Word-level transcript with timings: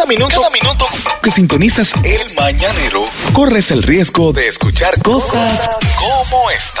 Cada 0.00 0.08
minuto, 0.08 0.34
cada 0.34 0.48
minuto 0.50 0.86
que 1.22 1.30
sintonizas 1.30 1.92
el 2.04 2.34
mañanero, 2.34 3.04
corres 3.34 3.70
el 3.70 3.82
riesgo 3.82 4.32
de 4.32 4.46
escuchar 4.46 4.94
cosas 5.02 5.68
como 5.98 6.50
esta. 6.50 6.80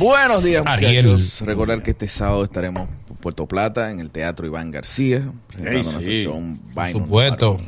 Buenos 0.00 0.42
días, 0.42 0.64
Ariel. 0.66 1.06
muchachos. 1.06 1.40
Recordar 1.42 1.84
que 1.84 1.92
este 1.92 2.08
sábado 2.08 2.42
estaremos 2.42 2.88
en 3.08 3.16
Puerto 3.18 3.46
Plata, 3.46 3.92
en 3.92 4.00
el 4.00 4.10
Teatro 4.10 4.44
Iván 4.44 4.72
García, 4.72 5.30
presentando 5.46 5.92
nuestro 5.92 6.04
sí. 6.12 6.22
show 6.24 6.58
Por 6.74 6.90
supuesto. 6.90 7.60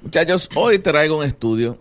Muchachos, 0.00 0.48
hoy 0.54 0.78
traigo 0.78 1.18
un 1.18 1.24
estudio 1.26 1.78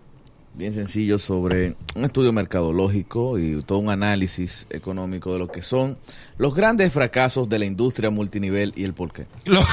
bien 0.53 0.73
sencillo 0.73 1.17
sobre 1.19 1.77
un 1.95 2.03
estudio 2.03 2.33
mercadológico 2.33 3.39
y 3.39 3.57
todo 3.59 3.79
un 3.79 3.89
análisis 3.89 4.67
económico 4.69 5.31
de 5.31 5.39
lo 5.39 5.47
que 5.47 5.61
son 5.61 5.97
los 6.37 6.53
grandes 6.53 6.91
fracasos 6.91 7.47
de 7.47 7.59
la 7.59 7.63
industria 7.65 8.09
multinivel 8.09 8.73
y 8.75 8.83
el 8.83 8.93
porqué. 8.93 9.27
Lo- 9.45 9.65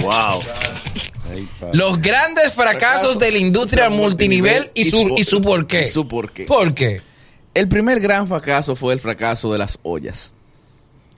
Wow. 0.00 0.40
Los 1.72 2.00
grandes 2.00 2.52
fracasos 2.52 3.18
de 3.18 3.32
la 3.32 3.38
industria 3.38 3.90
multinivel 3.90 4.70
y 4.74 4.90
su, 4.90 5.14
y 5.16 5.24
su 5.24 5.40
por 5.40 5.66
qué. 5.66 5.86
y 5.86 5.90
su 5.90 6.06
porqué. 6.08 6.44
¿Por 6.44 6.74
qué? 6.74 7.00
El 7.54 7.68
primer 7.68 8.00
gran 8.00 8.28
fracaso 8.28 8.74
fue 8.76 8.94
el 8.94 9.00
fracaso 9.00 9.52
de 9.52 9.58
las 9.58 9.78
ollas. 9.82 10.32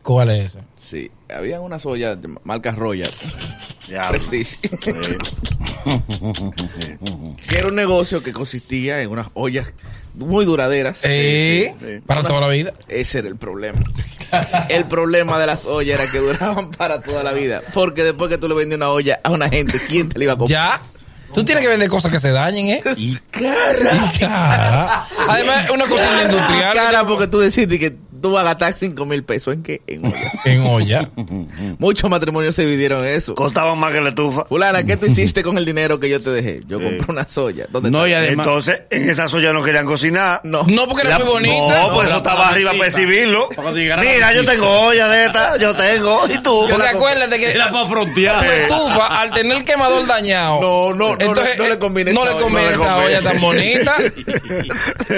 ¿Cuál 0.02 0.30
es 0.30 0.54
ese? 0.54 0.60
Sí, 0.76 1.10
había 1.34 1.60
unas 1.60 1.86
ollas 1.86 2.20
de 2.20 2.28
marca 2.44 2.72
Royal, 2.72 3.10
Ya. 3.88 4.02
Prestige, 4.08 4.56
que 7.48 7.58
era 7.58 7.68
un 7.68 7.74
negocio 7.74 8.22
que 8.22 8.32
consistía 8.32 9.02
en 9.02 9.10
unas 9.10 9.28
ollas 9.34 9.68
muy 10.14 10.44
duraderas. 10.44 11.00
Eh, 11.02 11.74
sí. 11.78 12.00
Para 12.06 12.22
toda 12.22 12.40
la 12.40 12.48
vida. 12.48 12.72
Ese 12.88 13.18
era 13.18 13.28
el 13.28 13.36
problema. 13.36 13.82
El 14.68 14.86
problema 14.86 15.38
de 15.38 15.46
las 15.46 15.64
ollas 15.64 16.00
era 16.00 16.10
que 16.10 16.18
duraban 16.18 16.70
para 16.70 17.02
toda 17.02 17.22
la 17.22 17.32
vida. 17.32 17.62
Porque 17.72 18.04
después 18.04 18.30
que 18.30 18.38
tú 18.38 18.48
le 18.48 18.54
vendías 18.54 18.78
una 18.78 18.90
olla 18.90 19.20
a 19.22 19.30
una 19.30 19.48
gente, 19.48 19.80
¿quién 19.88 20.08
te 20.08 20.18
la 20.18 20.24
iba 20.24 20.32
a 20.34 20.36
comprar? 20.36 20.80
Ya. 20.80 20.82
Tú 21.34 21.44
tienes 21.44 21.64
que 21.64 21.68
vender 21.68 21.88
cosas 21.88 22.12
que 22.12 22.20
se 22.20 22.30
dañen, 22.30 22.68
¿eh? 22.68 22.82
Y 22.96 23.16
cara. 23.32 25.04
Además, 25.28 25.64
es 25.64 25.70
una 25.70 25.86
cocina 25.86 26.22
industrial. 26.22 26.76
Cara, 26.76 27.04
porque 27.04 27.26
tú 27.26 27.40
decidiste 27.40 27.80
que 27.80 27.96
tú 28.24 28.32
vas 28.32 28.40
a 28.40 28.44
gastar 28.44 28.72
5 28.72 29.04
mil 29.04 29.22
pesos 29.22 29.52
en 29.52 29.62
qué? 29.62 29.82
En 29.86 30.06
ollas. 30.06 30.32
En 30.46 30.62
olla. 30.62 31.10
Muchos 31.78 32.08
matrimonios 32.08 32.54
se 32.54 32.62
dividieron 32.62 33.04
eso. 33.04 33.34
Costaban 33.34 33.76
más 33.78 33.92
que 33.92 34.00
la 34.00 34.08
estufa. 34.08 34.46
Fulana, 34.46 34.82
¿qué 34.84 34.96
tú 34.96 35.04
hiciste 35.04 35.42
con 35.42 35.58
el 35.58 35.66
dinero 35.66 36.00
que 36.00 36.08
yo 36.08 36.22
te 36.22 36.30
dejé? 36.30 36.60
Yo 36.66 36.80
compré 36.80 37.04
una 37.08 37.28
soya. 37.28 37.66
¿Dónde 37.70 37.90
No, 37.90 38.06
está? 38.06 38.08
y 38.08 38.14
además. 38.14 38.46
Entonces, 38.46 38.80
en 38.88 39.10
esa 39.10 39.28
soya 39.28 39.52
no 39.52 39.62
querían 39.62 39.84
cocinar. 39.84 40.40
No. 40.44 40.62
No, 40.68 40.86
porque 40.86 41.06
era 41.06 41.18
La- 41.18 41.24
muy 41.26 41.34
bonita. 41.34 41.82
No, 41.82 41.94
pues 41.94 42.08
eso 42.08 42.16
estaba 42.16 42.48
arriba 42.48 42.72
para 42.72 42.86
exhibirlo. 42.86 43.50
Mira, 43.74 44.32
yo 44.32 44.42
tengo 44.46 44.66
olla 44.70 45.06
de 45.08 45.26
esta, 45.26 45.58
yo 45.58 45.74
tengo. 45.76 46.22
¿Y 46.30 46.38
tú? 46.42 46.66
Porque 46.70 46.88
acuérdate 46.88 47.38
que 47.38 47.50
Era 47.50 47.70
para 47.70 47.84
tu 47.84 47.90
frontear. 47.90 48.42
estufa, 48.42 49.20
al 49.20 49.32
tener 49.32 49.58
el 49.58 49.64
quemador 49.64 50.06
dañado, 50.06 50.60
No, 50.62 50.94
no, 50.94 51.08
no, 51.10 51.20
entonces, 51.20 51.58
no 51.58 51.66
le 51.68 51.78
conviene 51.78 52.14
no 52.14 52.22
esa 52.24 52.30
le 52.30 52.36
olla. 52.36 52.42
conviene 52.42 52.70
No 52.70 52.78
le 52.78 52.82
esa 52.82 52.96
olla 52.96 53.20
tan 53.20 53.40
bonita. 53.42 53.96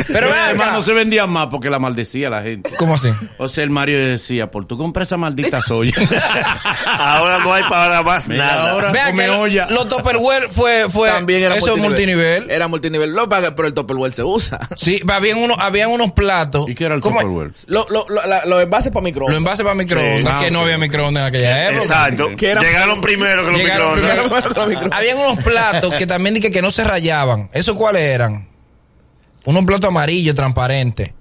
Pero 0.08 0.32
además 0.32 0.72
no 0.72 0.82
se 0.82 0.92
vendían 0.92 1.30
más 1.30 1.46
porque 1.48 1.70
la 1.70 1.78
maldecía 1.78 2.30
la 2.30 2.42
gente. 2.42 2.70
¿Cómo 2.78 2.95
así? 2.97 3.11
O 3.39 3.48
sea, 3.48 3.64
el 3.64 3.70
Mario 3.70 3.98
decía, 3.98 4.50
por 4.50 4.66
tú 4.66 4.77
compras 4.77 5.08
esa 5.08 5.16
maldita 5.16 5.62
soya. 5.66 5.92
Ahora 6.86 7.38
no 7.41 7.53
hay 7.53 7.62
para 7.69 8.03
más 8.03 8.28
Mira, 8.28 8.44
nada. 8.47 8.70
ahora- 8.72 8.92
Vean 8.92 9.11
come 9.11 9.22
que 9.22 9.28
lo- 9.28 9.41
olla. 9.41 9.66
los 9.70 9.88
Tupperware 9.88 10.48
fue, 10.50 10.86
fue 10.91 11.08
También 11.08 11.42
era 11.42 11.56
eso 11.56 11.75
es 11.75 11.83
multinivel. 11.83 12.50
Era 12.50 12.69
multinivel. 12.69 13.11
Lo 13.12 13.28
pero 13.28 13.66
el 13.66 13.75
Tupperware 13.75 14.14
se 14.14 14.22
usa. 14.22 14.58
Sí, 14.77 15.00
habían 15.08 15.38
unos, 15.38 15.56
habían 15.58 15.91
unos 15.91 16.12
platos. 16.12 16.69
¿Y 16.69 16.75
qué 16.75 16.84
era 16.84 16.94
el. 16.94 17.00
Tupperware? 17.00 17.53
Lo- 17.66 17.86
lo- 17.91 18.06
lo- 18.08 18.27
la- 18.27 18.44
Los 18.47 18.62
envases 18.62 18.88
para 18.92 19.00
Los 19.03 19.05
microondas. 19.05 19.36
envases 19.36 19.62
para 19.64 19.75
microondas, 19.75 20.34
Sí, 20.34 20.41
que 20.41 20.47
ah, 20.47 20.50
no 20.50 20.60
había 20.60 20.78
microondas 20.78 21.22
en 21.22 21.27
aquella 21.28 21.69
época. 21.69 21.83
Exacto. 21.83 22.28
Que 22.36 22.55
Llegaron 22.55 23.00
primero 23.00 23.44
que 23.44 23.50
los 23.53 23.60
Llegaron 23.60 23.94
microondas. 24.00 24.28
primero. 24.28 24.44
Con 24.48 24.55
los 24.62 24.69
microondas. 24.69 24.98
Habían 24.98 25.19
unos 25.19 25.38
platos 25.44 25.94
que 25.94 26.06
también 26.06 26.34
dije 26.34 26.50
que 26.50 26.62
no 26.62 26.70
se 26.70 26.84
rayaban. 26.84 27.50
¿Esos 27.53 27.77
cuáles 27.77 28.03
eran? 28.03 28.48
Unos 29.44 29.64
platos 29.64 29.88
amarillos, 29.91 30.34
transparentes. 30.34 31.12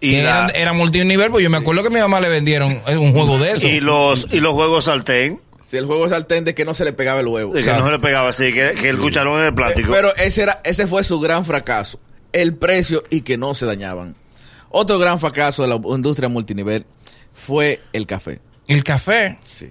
Y, 0.00 0.10
que 0.12 0.22
la- 0.22 0.30
eran, 0.46 0.50
eran 0.54 0.76
multinivel, 0.76 1.30
pues 1.30 1.44
yo 1.44 1.50
me 1.50 1.58
acuerdo 1.58 1.82
que 1.82 1.88
a 1.88 1.90
mi 1.90 1.98
mamá 2.00 2.20
le 2.20 2.28
vendieron 2.28 2.72
eh, 2.86 2.96
un 2.96 3.12
juego 3.12 3.38
de 3.38 3.52
eso. 3.52 3.66
y 3.66 3.80
los 3.80 4.26
y 4.32 4.40
los 4.40 4.52
juegos 4.54 4.84
sartén. 4.84 5.40
Si 5.62 5.76
el 5.76 5.86
juego 5.86 6.04
es 6.06 6.10
sartén 6.10 6.44
de 6.44 6.54
que 6.54 6.64
no 6.64 6.74
se 6.74 6.84
le 6.84 6.92
pegaba 6.92 7.20
el 7.20 7.28
huevo. 7.28 7.52
De 7.54 7.62
que 7.62 7.70
no 7.72 7.84
se 7.86 7.92
le 7.92 7.98
pegaba 8.00 8.28
así, 8.30 8.52
que, 8.52 8.74
que 8.80 8.88
el 8.88 8.98
cucharón 8.98 9.40
el 9.40 9.48
Eh, 9.48 9.52
plástico. 9.52 9.92
Pero 9.92 10.14
ese, 10.16 10.42
era, 10.42 10.60
ese 10.64 10.86
fue 10.88 11.04
su 11.04 11.20
gran 11.20 11.44
fracaso. 11.44 12.00
El 12.32 12.56
precio 12.56 13.04
y 13.10 13.20
que 13.20 13.36
no 13.36 13.54
se 13.54 13.66
dañaban. 13.66 14.16
Otro 14.70 14.98
gran 14.98 15.20
fracaso 15.20 15.62
de 15.62 15.68
la 15.68 15.80
industria 15.94 16.28
multinivel 16.28 16.86
fue 17.32 17.80
el 17.92 18.06
café. 18.06 18.40
El 18.68 18.84
café. 18.84 19.38
Sí. 19.44 19.70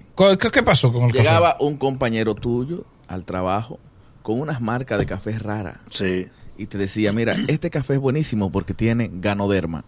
¿Qué, 0.52 0.62
pasó 0.62 0.92
con 0.92 1.04
el 1.04 1.12
Llegaba 1.12 1.56
un 1.60 1.76
compañero 1.76 2.34
tuyo 2.34 2.84
al 3.08 3.24
trabajo 3.24 3.78
con 4.22 4.40
unas 4.40 4.60
marcas 4.60 4.98
de 4.98 5.06
café 5.06 5.38
raras 5.38 5.78
sí. 5.90 6.26
y 6.58 6.66
te 6.66 6.76
decía, 6.78 7.12
mira, 7.12 7.34
este 7.48 7.70
café 7.70 7.94
es 7.94 8.00
buenísimo 8.00 8.52
porque 8.52 8.74
tiene 8.74 9.10
ganoderma. 9.12 9.84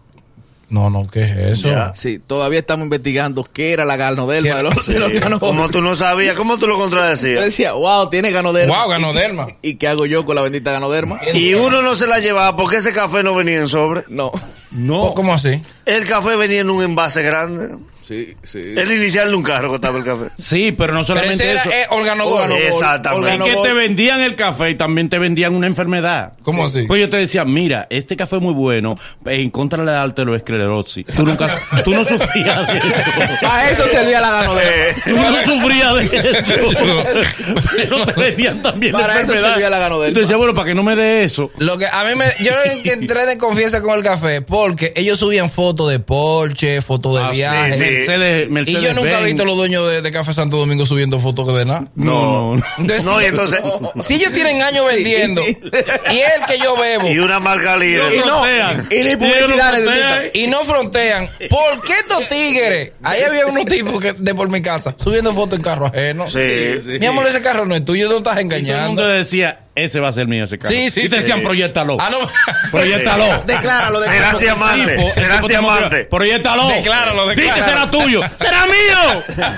No, 0.69 0.89
no, 0.89 1.05
¿qué 1.07 1.23
es 1.23 1.59
eso? 1.59 1.69
Ya. 1.69 1.93
Sí, 1.95 2.19
todavía 2.19 2.59
estamos 2.59 2.85
investigando 2.85 3.43
qué 3.43 3.73
era 3.73 3.85
la 3.85 3.95
ganoderma 3.95 4.49
¿Qué- 4.49 4.55
de 4.57 4.63
los, 4.63 4.85
de 4.87 4.99
los 4.99 5.11
Sí. 5.11 5.19
Como 5.39 5.69
tú 5.69 5.81
no 5.81 5.95
sabías, 5.95 6.35
¿cómo 6.35 6.57
tú 6.57 6.65
lo 6.67 6.73
Yo 6.73 6.79
contradecías? 6.79 7.45
decía, 7.45 7.73
wow, 7.73 8.09
tiene 8.09 8.31
ganoderma. 8.31 8.79
Wow, 8.81 8.89
ganoderma. 8.89 9.47
¿Y, 9.61 9.69
y 9.71 9.75
qué 9.75 9.87
hago 9.87 10.05
yo 10.07 10.25
con 10.25 10.35
la 10.35 10.41
bendita 10.41 10.71
ganoderma? 10.71 11.19
Y 11.33 11.53
uno 11.53 11.81
no 11.83 11.93
se 11.95 12.07
la 12.07 12.19
llevaba 12.19 12.55
porque 12.57 12.77
ese 12.77 12.91
café 12.93 13.21
no 13.21 13.35
venía 13.35 13.59
en 13.59 13.67
sobre. 13.67 14.03
No. 14.07 14.31
No. 14.73 15.13
¿Cómo 15.13 15.33
así? 15.33 15.61
El 15.85 16.05
café 16.07 16.35
venía 16.35 16.61
en 16.61 16.69
un 16.69 16.83
envase 16.83 17.21
grande. 17.23 17.75
Sí, 18.05 18.35
sí. 18.43 18.59
El 18.59 18.91
inicial 18.91 19.29
de 19.29 19.35
un 19.37 19.43
carro 19.43 19.69
costaba 19.69 19.97
el 19.97 20.03
café. 20.03 20.25
Sí, 20.37 20.73
pero 20.77 20.93
no 20.93 21.05
Pero 21.05 21.21
ese 21.21 21.37
solamente 21.37 21.49
era 21.49 21.61
eso. 21.61 21.71
eh, 21.71 21.85
organogol. 21.89 22.33
Organogol. 22.33 22.61
Exactamente. 22.63 23.29
Es 23.29 23.35
que 23.37 23.41
Organogol. 23.43 23.67
te 23.69 23.73
vendían 23.73 24.19
el 24.19 24.35
café 24.35 24.71
y 24.71 24.75
también 24.75 25.07
te 25.07 25.19
vendían 25.19 25.55
una 25.55 25.67
enfermedad. 25.67 26.33
¿Cómo 26.43 26.65
así? 26.65 26.83
Pues 26.83 26.99
yo 26.99 27.09
te 27.09 27.15
decía, 27.15 27.45
mira, 27.45 27.87
este 27.89 28.17
café 28.17 28.35
es 28.35 28.41
muy 28.41 28.53
bueno 28.53 28.95
en 29.25 29.49
contra 29.51 29.79
de 29.79 29.85
la 29.85 30.01
arteriosclerosis. 30.01 31.05
Tú 31.15 31.25
nunca, 31.25 31.57
tú 31.85 31.91
no 31.91 32.03
sufrías 32.03 32.67
de 32.67 32.77
eso. 32.77 32.87
Para 33.41 33.69
eso 33.69 33.83
servía 33.87 34.19
la 34.19 34.31
ganoderma. 34.31 35.01
Tú 35.05 35.15
no 35.15 35.43
sufrías 35.61 35.93
de 35.95 36.39
eso. 36.39 36.53
Pero 37.77 38.05
te 38.05 38.11
vendían 38.21 38.61
también 38.61 38.91
la 38.93 38.99
Para 38.99 39.13
eso 39.13 39.21
enfermedad. 39.21 39.49
servía 39.51 39.69
la 39.69 39.79
ganoderma. 39.79 40.11
Y 40.11 40.13
te 40.13 40.19
decía, 40.19 40.35
bueno, 40.35 40.53
para 40.53 40.67
que 40.67 40.75
no 40.75 40.83
me 40.83 40.97
dé 40.97 41.23
eso. 41.23 41.51
Lo 41.57 41.77
que 41.77 41.87
a 41.87 42.03
mí 42.03 42.15
me. 42.15 42.25
Yo 42.43 42.51
entré 42.83 43.25
de 43.25 43.37
confianza 43.37 43.81
con 43.81 43.97
el 43.97 44.03
café 44.03 44.41
porque 44.67 44.93
ellos 44.95 45.19
subían 45.19 45.49
fotos 45.49 45.89
de 45.91 45.99
Porsche, 45.99 46.81
fotos 46.81 47.17
de 47.17 47.23
Ah, 47.23 47.29
viajes. 47.31 47.77
sí, 47.77 47.83
sí. 47.83 48.49
Mercedes, 48.49 48.67
Y 48.67 48.81
yo 48.81 48.93
nunca 48.93 49.19
he 49.19 49.23
visto 49.25 49.43
a 49.43 49.45
los 49.45 49.55
dueños 49.57 49.87
de, 49.87 50.01
de 50.01 50.11
Café 50.11 50.33
Santo 50.33 50.57
Domingo 50.57 50.85
subiendo 50.85 51.19
fotos 51.19 51.53
de 51.57 51.65
nada. 51.65 51.87
No, 51.95 52.55
no. 52.55 52.63
Entonces, 52.77 53.03
No, 53.05 53.19
si, 53.19 53.23
y 53.23 53.27
entonces. 53.27 53.59
si 53.99 54.13
ellos 54.15 54.31
tienen 54.33 54.61
años 54.61 54.85
vendiendo 54.87 55.41
y 55.45 55.49
el 55.57 56.45
que 56.47 56.57
yo 56.63 56.75
bebo 56.77 57.09
Y 57.09 57.19
una 57.19 57.39
marca 57.39 57.75
líder. 57.77 58.13
Y 58.13 58.17
no, 58.19 58.43
frontean. 58.43 58.87
y 58.91 59.03
ni 59.03 59.13
no 59.15 59.27
frontean. 59.37 60.23
y 60.33 60.47
no 60.47 60.59
frontean, 60.63 61.29
¿por 61.49 61.83
qué 61.83 61.93
estos 61.99 62.29
tigres? 62.29 62.93
Ahí 63.03 63.21
había 63.21 63.47
unos 63.47 63.65
tipos 63.65 63.99
que, 64.01 64.13
de 64.13 64.35
por 64.35 64.49
mi 64.49 64.61
casa 64.61 64.95
subiendo 65.01 65.33
fotos 65.33 65.57
en 65.59 65.63
carro 65.63 65.87
ajeno. 65.87 66.27
Sí. 66.27 66.39
Mi 66.99 67.05
amor, 67.05 67.27
ese 67.27 67.41
carro 67.41 67.65
no 67.65 67.75
es 67.75 67.83
tuyo, 67.85 68.07
no 68.09 68.17
estás 68.17 68.33
Y 68.41 68.47
todo 68.47 68.55
el 68.57 68.63
mundo 68.63 68.71
engañando. 68.71 69.07
decía, 69.07 69.59
ese 69.75 69.99
va 69.99 70.09
a 70.09 70.13
ser 70.13 70.27
mío 70.27 70.45
ese 70.45 70.57
carro. 70.59 70.69
Sí, 70.69 70.89
sí, 70.89 70.99
Y 71.01 71.03
te 71.03 71.09
sí. 71.09 71.15
decían, 71.17 71.41
proyectalo. 71.41 71.97
Ah, 71.99 72.09
no. 72.09 72.19
Proyectalo. 72.71 73.43
Decláralo, 73.45 73.99
Serás 74.01 74.13
decláralo. 74.37 74.39
diamante. 74.39 74.95
Tipo, 74.97 75.13
Serás 75.13 75.35
tipo 75.37 75.47
diamante. 75.47 76.03
Proyectalo. 76.05 76.67
Decláralo, 76.69 77.29
Di 77.29 77.35
que 77.35 77.41
decláralo. 77.41 77.65
será 77.65 77.91
tuyo. 77.91 78.21
¡Será 78.39 78.65
mío! 78.65 79.23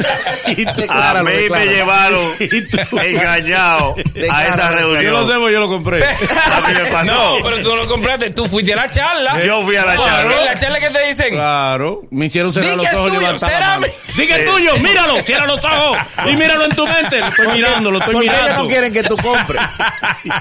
A 0.45 0.73
Decláralo, 0.73 1.25
mí 1.25 1.31
me 1.35 1.41
decláralo. 1.41 1.71
llevaron 1.71 2.31
engañado 3.05 3.95
a 3.95 3.95
Decláralo, 4.13 4.53
esa 4.53 4.69
Yo 4.69 4.71
lo 4.71 4.77
reunión. 5.25 5.27
sé, 5.27 5.33
porque 5.33 5.53
yo 5.53 5.59
lo 5.59 5.67
compré. 5.69 6.03
A 6.05 6.61
mí 6.61 6.73
me 6.73 6.85
pasó. 6.91 7.11
No, 7.11 7.43
pero 7.43 7.57
tú 7.61 7.69
no 7.69 7.75
lo 7.77 7.87
compraste, 7.87 8.29
tú 8.29 8.47
fuiste 8.47 8.73
a 8.73 8.75
la 8.77 8.87
charla. 8.89 9.41
Yo 9.43 9.63
fui 9.63 9.75
a 9.75 9.85
la 9.85 9.95
charla. 9.97 10.33
En 10.39 10.45
la 10.45 10.59
charla 10.59 10.79
que 10.79 10.89
te 10.89 11.07
dicen, 11.07 11.29
Claro. 11.35 12.03
Me 12.11 12.25
hicieron 12.27 12.53
cerrar 12.53 12.75
los 12.77 12.85
que 12.85 12.91
es 12.91 12.97
ojos 12.97 13.11
y 13.11 13.15
tuyo, 13.15 13.21
levantar 13.27 13.49
será 13.51 13.79
Di 14.15 14.27
que 14.27 14.33
es 14.33 14.45
tuyo, 14.49 14.77
míralo, 14.79 15.21
cierra 15.23 15.45
los 15.45 15.63
ojos 15.63 15.97
y 16.25 16.35
míralo 16.35 16.65
en 16.65 16.75
tu 16.75 16.87
mente. 16.87 17.19
Lo 17.19 17.27
estoy 17.27 17.47
mirando, 17.53 17.91
lo 17.91 17.99
estoy 17.99 18.15
mirando. 18.15 18.63
no 18.63 18.67
quieren 18.69 18.93
que 18.93 19.03
tú 19.03 19.15
compres. 19.17 19.61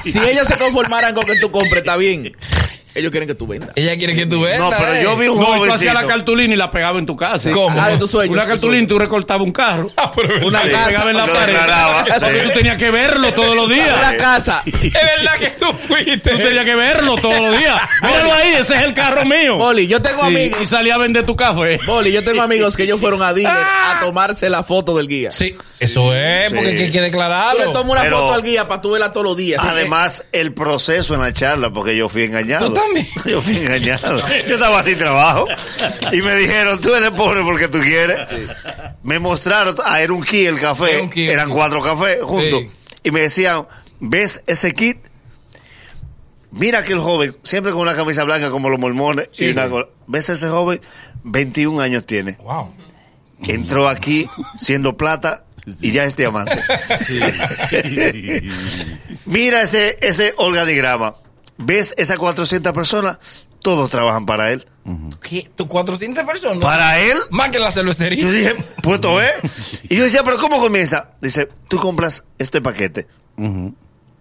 Si 0.02 0.18
ellos 0.18 0.46
se 0.48 0.56
conformaran 0.56 1.14
con 1.14 1.24
que 1.24 1.36
tú 1.40 1.50
compres, 1.50 1.78
está 1.78 1.96
bien. 1.96 2.32
Ellos 2.94 3.10
quieren 3.10 3.26
que 3.28 3.34
tú 3.34 3.46
vendas. 3.46 3.70
ella 3.76 3.96
quiere 3.96 4.14
que 4.14 4.26
tú 4.26 4.40
vendas. 4.42 4.60
No, 4.60 4.70
pero 4.70 4.94
eh. 4.94 5.02
yo 5.02 5.16
vi 5.16 5.26
un 5.28 5.38
No, 5.40 5.42
y 5.42 5.46
tú 5.46 5.52
hacías 5.64 5.68
jovencito. 5.78 5.94
la 5.94 6.06
cartulina 6.06 6.54
y 6.54 6.56
la 6.56 6.70
pegabas 6.70 7.00
en 7.00 7.06
tu 7.06 7.16
casa. 7.16 7.50
¿Cómo? 7.50 7.80
Ah, 7.80 7.90
de 7.90 7.98
tus 7.98 8.10
sueños. 8.10 8.32
Una 8.32 8.46
cartulina, 8.46 8.70
sueños. 8.78 8.88
tú 8.88 8.98
recortabas 8.98 9.44
un 9.46 9.52
carro. 9.52 9.90
Una 10.44 10.64
y 10.66 10.70
casa. 10.70 10.86
pegabas 10.86 11.08
en 11.10 11.16
la 11.16 11.26
pared. 11.26 11.46
declaraba, 11.46 12.04
Porque 12.20 12.40
tú 12.40 12.50
tenías 12.54 12.78
que 12.78 12.90
verlo 12.90 13.32
todos 13.32 13.56
los 13.56 13.68
días. 13.68 13.88
Una 13.98 14.16
casa. 14.16 14.62
Es 14.84 14.92
verdad 14.92 15.34
que 15.38 15.50
tú 15.50 15.66
fuiste. 15.72 16.30
Tú 16.30 16.38
tenías 16.38 16.64
que 16.64 16.74
verlo 16.76 17.16
todos 17.16 17.40
los 17.40 17.58
días. 17.58 17.80
Míralo 18.02 18.32
ahí, 18.32 18.54
ese 18.60 18.74
es 18.76 18.82
el 18.84 18.94
carro 18.94 19.24
mío. 19.24 19.56
Boli, 19.56 19.86
yo 19.86 20.00
tengo 20.00 20.20
Sí, 20.20 20.26
amigos. 20.26 20.60
y 20.62 20.66
salía 20.66 20.94
a 20.94 20.98
vender 20.98 21.24
tu 21.26 21.34
café. 21.36 21.80
Boli, 21.86 22.12
yo 22.12 22.22
tengo 22.22 22.42
amigos 22.42 22.76
que 22.76 22.84
ellos 22.84 23.00
fueron 23.00 23.22
a 23.22 23.32
dealer 23.34 23.52
a 23.52 23.98
tomarse 24.00 24.48
la 24.50 24.62
foto 24.62 24.96
del 24.96 25.08
guía. 25.08 25.32
Sí, 25.32 25.56
eso 25.80 26.14
es, 26.14 26.52
porque 26.52 26.70
Sí. 26.70 26.76
hay 26.76 26.86
que 26.86 26.88
Tú 26.88 26.94
le 26.94 27.00
declararlo. 27.02 27.72
tomas 27.72 27.92
una 27.92 28.02
Pero- 28.02 28.18
foto 28.20 28.34
al 28.34 28.42
guía 28.42 28.68
para 28.68 28.80
tú 28.82 28.90
verla 28.92 29.10
todos 29.12 29.24
los 29.26 29.36
días. 29.36 29.60
Además, 29.64 30.24
el 30.32 30.52
proceso 30.54 31.14
en 31.14 31.20
la 31.22 31.32
charla, 31.32 31.70
porque 31.70 31.96
yo 31.96 32.08
fui 32.08 32.22
engañado. 32.24 32.66
Yo 33.26 33.40
fui 33.42 33.56
engañado. 33.58 34.18
Yo 34.48 34.54
estaba 34.54 34.82
sin 34.82 34.98
trabajo. 34.98 35.46
Y 36.12 36.20
me 36.22 36.34
dijeron, 36.36 36.80
tú 36.80 36.94
eres 36.94 37.10
pobre 37.10 37.42
porque 37.42 37.68
tú 37.68 37.80
quieres. 37.80 38.28
Me 39.02 39.18
mostraron, 39.18 39.74
ah, 39.84 40.00
era 40.00 40.12
un 40.12 40.22
Kia 40.22 40.48
el 40.50 40.60
café. 40.60 41.08
Era. 41.14 41.32
Eran 41.32 41.50
cuatro 41.50 41.82
cafés 41.82 42.18
juntos. 42.22 42.62
Sí. 42.62 42.70
Y 43.04 43.10
me 43.10 43.20
decían, 43.22 43.66
ves 44.00 44.42
ese 44.46 44.72
kit, 44.72 44.98
mira 46.50 46.78
aquel 46.80 46.98
joven, 46.98 47.36
siempre 47.42 47.72
con 47.72 47.82
una 47.82 47.94
camisa 47.94 48.24
blanca 48.24 48.50
como 48.50 48.68
los 48.70 48.78
mormones, 48.80 49.28
y 49.34 49.36
Sí. 49.46 49.50
una 49.50 49.66
go- 49.66 49.88
ves 50.06 50.28
ese 50.30 50.48
joven, 50.48 50.80
21 51.22 51.80
años 51.80 52.06
tiene, 52.06 52.36
Wow. 52.42 52.72
entró 53.46 53.88
aquí 53.88 54.28
siendo 54.58 54.96
plata 54.96 55.44
y 55.80 55.90
ya 55.90 56.04
es 56.04 56.16
diamante. 56.16 56.58
Mira 59.26 59.62
ese, 59.62 59.98
ese 60.00 60.34
organigrama, 60.36 61.14
ves 61.58 61.94
esas 61.96 62.18
400 62.18 62.72
personas, 62.72 63.18
todos 63.62 63.90
trabajan 63.90 64.26
para 64.26 64.50
él. 64.52 64.66
¿Qué? 65.22 65.50
¿Tú 65.56 65.66
400 65.66 66.24
personas? 66.24 66.58
Para 66.58 66.98
él, 67.00 67.16
Más 67.30 67.48
que 67.48 67.58
la 67.58 67.70
cervecería. 67.70 68.22
Yo 68.24 68.30
dije, 68.30 68.54
puesto 68.82 69.20
¿eh? 69.22 69.32
Y 69.88 69.96
yo 69.96 70.04
decía, 70.04 70.22
pero 70.22 70.36
¿cómo 70.38 70.60
comienza? 70.60 71.10
Dice, 71.22 71.48
tú 71.68 71.78
compras 71.78 72.24
este 72.38 72.60
paquete, 72.60 73.06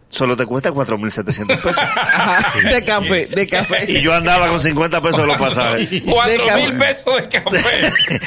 solo 0.09 0.37
te 0.37 0.45
cuesta 0.45 0.71
4.700 0.71 1.61
pesos. 1.61 1.77
Ajá, 1.83 2.69
de 2.69 2.85
café, 2.85 3.25
de 3.25 3.43
Y 3.43 3.47
café. 3.47 4.01
yo 4.01 4.13
andaba 4.13 4.47
con 4.47 4.59
50 4.61 5.01
pesos 5.01 5.17
de 5.21 5.27
los 5.27 5.37
pasajes. 5.37 5.89
Cuatro 6.05 6.45
de 6.45 6.55
mil 6.55 6.77
café. 6.77 6.93
pesos 6.93 7.17
de 7.17 7.27
café. 7.27 7.57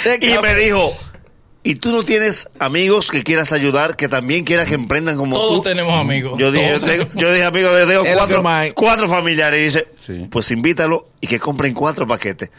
De 0.04 0.14
y 0.26 0.34
café. 0.34 0.42
me 0.42 0.54
dijo, 0.56 0.94
¿y 1.68 1.74
tú 1.76 1.90
no 1.92 2.02
tienes 2.04 2.48
amigos 2.58 3.10
que 3.10 3.22
quieras 3.24 3.52
ayudar, 3.52 3.96
que 3.96 4.08
también 4.08 4.44
quieras 4.44 4.68
que 4.68 4.74
emprendan 4.74 5.16
como 5.16 5.34
Todos 5.36 5.56
tú? 5.56 5.62
tenemos 5.62 5.98
amigos. 6.00 6.38
Yo 6.38 6.52
dije, 6.52 6.70
yo 6.72 6.80
tengo- 6.80 7.06
yo 7.14 7.32
dije, 7.32 7.44
amigo, 7.44 7.68
yo 7.78 7.86
tengo 7.86 8.04
cuatro, 8.14 8.42
cuatro 8.74 9.08
familiares. 9.08 9.60
Y 9.60 9.64
dice, 9.64 9.86
Sí. 10.06 10.28
pues 10.30 10.50
invítalo 10.52 11.08
y 11.20 11.26
que 11.26 11.40
compren 11.40 11.74
cuatro 11.74 12.06
paquetes. 12.06 12.50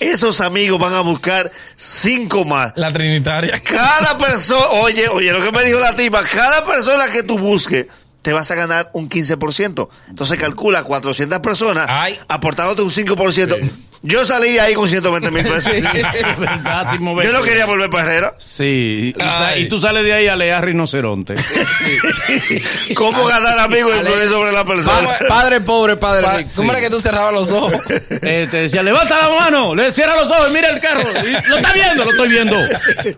Esos 0.00 0.40
amigos 0.40 0.78
van 0.78 0.94
a 0.94 1.00
buscar 1.00 1.50
cinco 1.76 2.44
más. 2.44 2.72
La 2.76 2.92
Trinitaria. 2.92 3.54
Cada 3.64 4.16
persona, 4.18 4.66
oye, 4.82 5.08
oye, 5.08 5.32
lo 5.32 5.40
que 5.42 5.50
me 5.52 5.64
dijo 5.64 5.80
la 5.80 5.96
tipa, 5.96 6.22
cada 6.22 6.64
persona 6.66 7.10
que 7.10 7.22
tú 7.22 7.38
busques, 7.38 7.86
te 8.22 8.32
vas 8.32 8.50
a 8.50 8.54
ganar 8.54 8.90
un 8.92 9.08
15%. 9.08 9.88
Entonces 10.08 10.38
calcula 10.38 10.82
400 10.84 11.38
personas 11.40 11.86
Ay. 11.88 12.18
aportándote 12.28 12.82
un 12.82 12.90
5%. 12.90 13.58
Yo 14.02 14.24
salí 14.24 14.52
de 14.52 14.60
ahí 14.60 14.74
con 14.74 14.88
120 14.88 15.30
mil 15.30 15.42
pesos. 15.44 15.72
¿Verdad, 16.38 16.90
sin 16.90 17.02
mover? 17.02 17.26
Yo 17.26 17.32
no 17.32 17.42
quería 17.42 17.66
volver 17.66 17.90
para 17.90 18.04
Herrera. 18.04 18.34
Sí, 18.38 19.12
y, 19.16 19.20
sa- 19.20 19.48
Ay. 19.48 19.62
y 19.62 19.68
tú 19.68 19.80
sales 19.80 20.04
de 20.04 20.12
ahí 20.12 20.28
a 20.28 20.36
leer 20.36 20.64
rinoceronte. 20.64 21.34
¿Cómo 22.94 23.24
ganar 23.26 23.58
amigos 23.58 23.92
e 23.94 23.98
influir 23.98 24.28
sobre 24.28 24.52
la 24.52 24.64
persona? 24.64 24.94
Vamos, 24.96 25.14
padre 25.28 25.60
pobre, 25.60 25.96
padre 25.96 26.22
Pa- 26.22 26.36
rico. 26.38 26.50
¿Tú 26.56 26.62
miras 26.64 26.80
que 26.80 26.90
tú 26.90 27.00
cerrabas 27.00 27.32
los 27.32 27.50
ojos? 27.50 27.72
Eh, 28.10 28.46
te 28.50 28.56
decía, 28.58 28.82
levanta 28.82 29.18
la 29.18 29.28
mano, 29.30 29.74
le 29.74 29.92
cierra 29.92 30.14
los 30.16 30.30
ojos 30.30 30.48
y 30.50 30.52
mira 30.54 30.68
el 30.70 30.80
carro. 30.80 31.02
Y, 31.24 31.48
lo 31.48 31.56
está 31.56 31.72
viendo, 31.72 32.04
lo 32.04 32.10
estoy 32.12 32.28
viendo. 32.28 32.56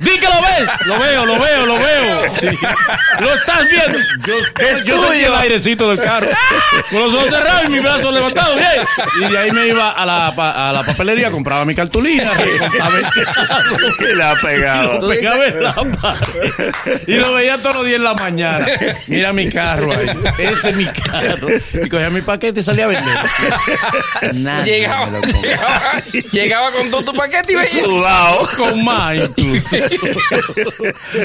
Di 0.00 0.18
que 0.18 0.26
lo 0.26 0.40
ves. 0.42 0.68
Lo 0.86 0.98
veo, 0.98 1.26
lo 1.26 1.38
veo, 1.40 1.66
lo 1.66 1.78
veo. 1.78 2.34
Sí. 2.34 2.46
Lo 3.20 3.34
estás 3.34 3.62
viendo. 3.70 3.98
Yo, 4.26 4.34
Es 4.64 4.84
yo 4.84 4.94
sentí 5.00 5.08
tuyo. 5.18 5.26
el 5.28 5.34
airecito 5.34 5.88
del 5.90 6.00
carro. 6.00 6.26
Con 6.90 7.02
los 7.02 7.14
ojos 7.14 7.28
cerrados 7.30 7.64
y 7.66 7.68
mi 7.68 7.80
brazo 7.80 8.10
levantado. 8.12 8.54
Bien. 8.54 8.68
Y 9.28 9.32
de 9.32 9.38
ahí 9.38 9.50
me 9.52 9.68
iba 9.68 9.90
a 9.92 10.06
la, 10.06 10.32
pa- 10.34 10.69
a 10.70 10.72
la 10.72 10.82
papelería, 10.82 11.30
compraba 11.30 11.64
mi 11.64 11.74
cartulina. 11.74 12.30
Y 14.00 14.14
la 14.16 14.34
pegaba. 14.36 14.94
lo 14.94 15.08
pegaba 15.08 15.46
en 15.46 15.62
la 15.62 15.72
pared. 15.74 16.72
Y 17.06 17.14
lo 17.14 17.34
veía 17.34 17.58
todos 17.58 17.76
los 17.76 17.84
días 17.84 17.96
en 17.96 18.04
la 18.04 18.14
mañana. 18.14 18.66
Mira 19.06 19.32
mi 19.32 19.50
carro 19.50 19.92
ahí. 19.92 20.08
Ese 20.38 20.70
es 20.70 20.76
mi 20.76 20.86
carro. 20.86 21.48
Y 21.72 21.88
cogía 21.88 22.10
mi 22.10 22.20
paquete 22.22 22.60
y 22.60 22.62
salía 22.62 22.84
a 22.84 22.88
vender. 22.88 23.18
Nadie 24.34 24.80
llegaba, 24.80 25.06
me 25.06 25.12
lo 25.12 25.20
compró. 25.22 25.40
llegaba, 25.42 26.02
llegaba 26.32 26.72
con 26.72 26.90
todo 26.90 27.04
tu 27.04 27.12
paquete 27.14 27.52
y 27.52 27.56
veía. 27.56 27.84
Sudado. 27.84 28.48
con 28.56 28.84
más 28.84 29.16
incluso. 29.16 29.68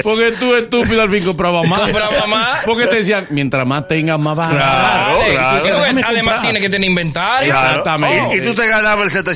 Porque 0.02 0.32
tú 0.38 0.54
estúpido 0.54 1.02
al 1.02 1.10
fin 1.10 1.24
comprabas 1.24 1.68
más. 1.68 1.80
Compraba 1.80 2.26
más. 2.26 2.64
Porque 2.64 2.86
te 2.86 2.96
decían, 2.96 3.26
mientras 3.30 3.66
más 3.66 3.86
tengas, 3.88 4.18
más 4.18 4.36
vas 4.36 4.50
Claro, 4.50 5.18
claro. 5.32 5.82
además 6.04 6.42
tiene 6.42 6.60
que 6.60 6.68
tener 6.68 6.88
inventario. 6.88 7.48
Exactamente. 7.48 8.36
Y, 8.36 8.38
y 8.38 8.44
tú 8.44 8.54
te 8.54 8.66
ganabas 8.66 9.14
el 9.14 9.24
700%. 9.24 9.35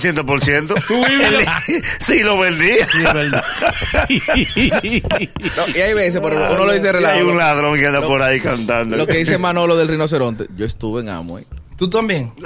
Tú 0.87 1.05
vives- 1.05 1.49
sí, 2.01 2.23
lo 2.23 2.39
vendías. 2.39 2.89
Sí, 2.91 2.99
es 3.05 3.15
verdad. 3.15 3.45
No, 5.57 5.77
y 5.77 5.81
hay 5.81 5.95
veces, 5.95 6.21
por 6.21 6.33
ejemplo, 6.33 6.55
uno 6.55 6.67
lo 6.67 6.73
dice 6.73 6.85
Y 6.85 6.89
hay 6.89 6.93
relajo. 6.95 7.31
un 7.31 7.39
ladrón 7.39 7.79
que 7.79 7.87
anda 7.87 8.01
Lo- 8.01 8.09
por 8.09 8.23
ahí 8.23 8.41
cantando. 8.41 8.97
Lo 8.97 9.07
que 9.07 9.19
dice 9.19 9.39
Manolo 9.39 9.77
del 9.77 9.89
rinoceronte. 9.89 10.47
Yo 10.57 10.65
estuve 10.67 11.01
en 11.03 11.09
Amway. 11.09 11.47
¿Tú 11.77 11.89
también? 11.89 12.33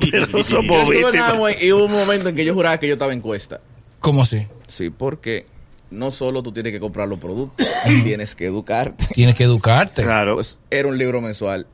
Pero 0.00 0.26
Yo 0.28 0.38
estuve 0.38 1.08
en. 1.16 1.22
Amway 1.22 1.56
y 1.60 1.72
hubo 1.72 1.84
un 1.84 1.92
momento 1.92 2.28
en 2.28 2.36
que 2.36 2.44
yo 2.44 2.54
juraba 2.54 2.78
que 2.78 2.86
yo 2.86 2.94
estaba 2.94 3.12
en 3.12 3.20
cuesta. 3.20 3.60
¿Cómo 4.00 4.22
así? 4.22 4.46
Sí, 4.68 4.90
porque 4.90 5.44
no 5.90 6.10
solo 6.10 6.42
tú 6.42 6.52
tienes 6.52 6.72
que 6.72 6.80
comprar 6.80 7.06
los 7.08 7.18
productos, 7.18 7.66
tienes 8.04 8.34
que 8.34 8.46
educarte. 8.46 9.06
Tienes 9.14 9.34
que 9.34 9.44
educarte. 9.44 10.02
Claro. 10.02 10.34
Pues 10.34 10.58
era 10.70 10.88
un 10.88 10.96
libro 10.98 11.20
mensual. 11.20 11.66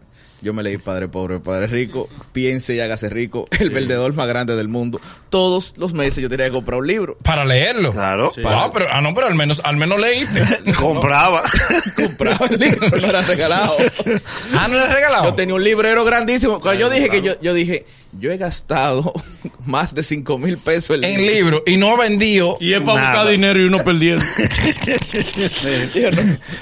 Yo 0.42 0.52
me 0.52 0.62
leí 0.64 0.76
Padre 0.76 1.06
Pobre, 1.08 1.38
Padre 1.38 1.68
Rico, 1.68 2.08
Piense 2.32 2.74
y 2.74 2.80
hágase 2.80 3.08
rico, 3.08 3.46
El 3.60 3.70
vendedor 3.70 4.12
más 4.14 4.26
grande 4.26 4.56
del 4.56 4.68
mundo. 4.68 5.00
Todos 5.30 5.72
los 5.76 5.92
meses 5.94 6.20
yo 6.22 6.28
tenía 6.28 6.46
que 6.46 6.52
comprar 6.52 6.80
un 6.80 6.86
libro. 6.86 7.16
Para 7.22 7.44
leerlo. 7.44 7.92
Claro. 7.92 8.32
Wow, 8.42 8.70
pero, 8.74 8.86
ah, 8.90 9.00
no, 9.00 9.14
pero 9.14 9.28
al 9.28 9.34
menos, 9.36 9.60
al 9.64 9.76
menos 9.76 10.00
leíste. 10.00 10.42
Compraba. 10.76 11.42
Compraba 11.96 12.46
el 12.46 12.58
libro, 12.58 12.88
no 12.90 12.96
era 13.06 13.22
regalado. 13.22 13.76
ah, 14.54 14.66
no 14.68 14.78
has 14.78 14.92
regalado. 14.92 15.24
Yo 15.26 15.34
tenía 15.34 15.54
un 15.54 15.62
librero 15.64 16.04
grandísimo. 16.04 16.60
Cuando 16.60 16.80
yo 16.80 16.90
dije 16.90 17.08
que 17.08 17.22
yo, 17.22 17.40
yo 17.40 17.54
dije, 17.54 17.86
yo 18.18 18.32
he 18.32 18.36
gastado 18.36 19.12
más 19.64 19.94
de 19.94 20.02
5 20.02 20.38
mil 20.38 20.58
pesos 20.58 20.96
en 20.96 21.04
en 21.04 21.20
libro. 21.24 21.34
libro 21.34 21.62
y 21.66 21.76
no 21.76 21.96
vendió. 21.96 22.56
Y 22.60 22.72
es 22.74 22.80
para 22.80 22.94
Nada. 23.00 23.12
buscar 23.14 23.30
dinero 23.30 23.60
y 23.60 23.64
uno 23.64 23.84
perdiendo. 23.84 24.24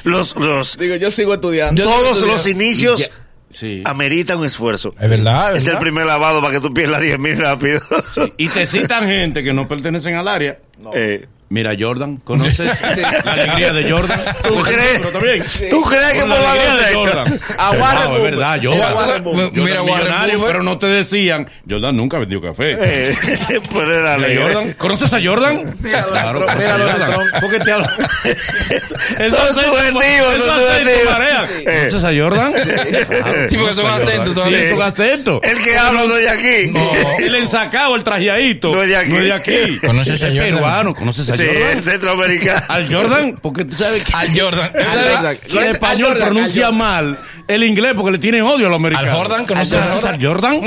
Los, 0.05 0.37
los, 0.37 0.79
digo, 0.79 0.97
yo 0.97 1.11
sigo 1.11 1.35
estudiando. 1.35 1.82
Yo- 1.82 1.88
todos 1.91 2.21
los 2.23 2.47
inicios. 2.47 3.11
Sí. 3.50 3.82
ameritan 3.85 4.38
un 4.38 4.47
esfuerzo. 4.47 4.94
Es 5.00 5.11
verdad, 5.11 5.56
es 5.56 5.67
Es 5.67 5.73
el 5.73 5.79
primer 5.79 6.06
lavado 6.06 6.41
para 6.41 6.55
que 6.55 6.61
tú 6.61 6.73
pierdas 6.73 7.00
10 7.00 7.19
mil 7.19 7.38
rápido. 7.38 7.81
Y 8.37 8.49
te 8.49 8.67
citan 8.67 9.06
gente 9.06 9.43
que 9.43 9.52
no 9.52 9.67
pertenecen 9.69 10.14
al 10.14 10.29
área. 10.29 10.58
No. 10.79 10.93
Eh, 10.94 11.26
Mira, 11.52 11.73
Jordan, 11.76 12.19
¿conoces 12.19 12.81
la 13.25 13.32
alegría 13.32 13.73
de 13.73 13.91
Jordan? 13.91 14.20
¿Tú 14.47 14.55
Pues, 14.55 14.67
crees? 14.69 14.99
pero 14.99 15.11
también. 15.11 15.44
¿Tú 15.69 15.82
crees 15.82 16.12
que 16.12 16.20
por 16.20 16.29
la 16.29 16.52
alegría 16.52 16.76
de? 16.76 16.94
Jordan. 16.94 17.41
A 17.58 17.70
Warren 17.73 18.08
Wow, 18.08 18.17
es 18.17 18.23
verdad, 18.23 18.61
Jordan. 18.62 18.94
Warren. 18.94 19.25
Jordan 19.25 19.50
Mira, 19.64 19.82
Warren 19.82 20.41
pero 20.47 20.62
no 20.62 20.79
te 20.79 20.87
decían, 20.87 21.50
Jordan 21.69 21.97
nunca 21.97 22.19
vendió 22.20 22.41
café. 22.41 22.76
eh, 22.81 23.14
pero 23.73 23.93
era 23.99 24.14
alegre. 24.14 24.44
Jordan, 24.44 24.73
¿Conoces 24.75 25.12
a 25.12 25.20
Jordan? 25.20 25.75
Mira, 25.81 26.05
Claro, 26.05 26.38
mira, 26.41 26.47
conoces 26.55 26.69
a 26.70 26.79
Donald 26.79 26.91
Jordan. 27.00 27.11
Trump. 27.11 27.43
Porque 27.43 27.58
te 27.64 27.73
hablo. 27.73 27.87
Son 29.31 29.49
subjetivos, 29.49 30.37
son 30.37 30.58
subjetivos. 30.61 31.50
¿Conoces 31.64 32.05
a 32.05 32.12
Jordan? 32.17 32.53
Sí, 33.51 33.56
porque 33.56 33.75
son 33.75 33.86
acentos, 33.86 34.34
Jordan. 34.36 34.53
Sí, 34.53 34.70
son 34.70 34.82
acentos. 34.82 35.41
El 35.43 35.63
que 35.63 35.77
habla 35.77 36.05
no 36.05 36.17
es 36.17 36.22
de 36.22 36.29
aquí. 36.31 37.25
El 37.25 37.34
ensacado, 37.34 37.96
el 37.96 38.05
trajeadito. 38.05 38.72
No 38.75 38.82
es 38.82 38.89
de 38.89 38.96
aquí. 38.96 39.08
No 39.10 39.19
es 39.19 39.25
de 39.25 39.32
aquí. 39.32 39.79
¿Conoces 39.84 40.22
a 40.22 40.27
Jordan? 40.29 40.44
peruano. 40.44 40.94
¿Conoces 40.94 41.29
a 41.31 41.36
Sí, 41.44 41.56
Jordan? 41.59 41.82
centroamericano. 41.82 42.67
Al 42.69 42.93
Jordan, 42.94 43.39
porque 43.43 43.65
tú 43.65 43.77
sabes 43.77 44.05
que 44.05 44.13
Al 44.15 44.29
Jordan. 44.41 44.73
sabes 44.73 45.17
Al- 45.17 45.27
al- 45.27 45.37
español 45.67 46.06
al 46.09 46.13
Jordan, 46.15 46.29
pronuncia 46.29 46.67
al 46.67 46.73
Jordan. 46.73 46.79
mal 46.79 47.19
el 47.55 47.65
inglés 47.65 47.95
porque 47.97 48.13
le 48.13 48.19
tienen 48.19 48.43
odio 48.43 48.67
a 48.67 48.71
los 48.71 48.77
americanos. 48.77 49.11
Al 49.11 49.17
Jordan, 49.17 49.47
¿conoces 49.47 49.73
a 49.75 49.83
¿Conoces 49.87 50.05
al 50.07 50.23
Jordan? 50.25 50.61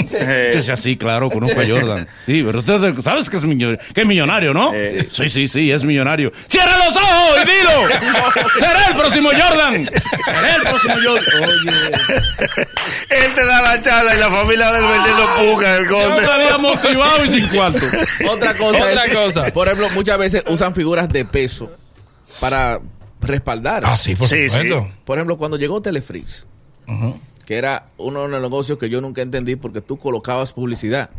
Dice 0.55 0.71
así, 0.71 0.97
claro, 0.97 1.29
conozco 1.29 1.59
a 1.59 1.63
Jordan. 1.67 2.07
Sí, 2.25 2.43
pero 2.45 2.59
usted 2.59 2.93
sabes 3.03 3.29
que 3.29 3.37
es, 3.37 3.43
millonario, 3.43 3.79
que 3.93 4.01
es 4.01 4.07
millonario, 4.07 4.53
¿no? 4.53 4.71
Sí, 5.11 5.29
sí, 5.29 5.47
sí, 5.47 5.71
es 5.71 5.83
millonario. 5.83 6.31
¡Cierra 6.47 6.77
los 6.77 6.95
ojos 6.95 7.37
y 7.43 7.49
dilo! 7.51 8.41
¡Será 8.59 8.85
el 8.87 8.95
próximo 8.97 9.29
Jordan! 9.29 9.89
¡Será 10.25 10.55
el 10.55 10.61
próximo 10.61 10.93
Jordan! 11.03 11.49
Oye, 11.49 12.67
Él 13.09 13.33
te 13.33 13.45
da 13.45 13.61
la 13.61 13.81
charla 13.81 14.15
y 14.15 14.19
la 14.19 14.29
familia 14.29 14.71
del 14.71 14.83
vendiendo 14.85 15.25
puca 15.39 15.77
en 15.77 15.83
el 15.83 15.89
yo 15.89 16.19
salía 16.25 16.57
motivado 16.57 17.25
y 17.25 17.29
sin 17.29 17.47
cuarto. 17.47 17.85
Otra 18.29 18.53
cosa. 18.55 18.77
Otra 18.89 19.05
es- 19.05 19.15
cosa. 19.15 19.45
Por 19.53 19.67
ejemplo, 19.67 19.89
muchas 19.91 20.17
veces 20.17 20.43
usan 20.47 20.73
figuras 20.75 21.07
de 21.09 21.25
peso 21.25 21.71
para 22.39 22.79
respaldar. 23.21 23.83
Ah, 23.85 23.97
sí, 23.97 24.15
por 24.15 24.27
Sí, 24.27 24.49
supuesto. 24.49 24.89
Por 25.05 25.17
ejemplo, 25.17 25.37
cuando 25.37 25.57
llegó 25.57 25.81
Que 27.45 27.55
era 27.55 27.87
uno 27.97 28.21
de 28.23 28.29
los 28.29 28.41
negocios 28.41 28.77
que 28.77 28.89
yo 28.89 29.01
nunca 29.01 29.21
entendí 29.21 29.55
porque 29.55 29.81
tú 29.81 29.97
colocabas 29.97 30.53
publicidad. 30.53 31.09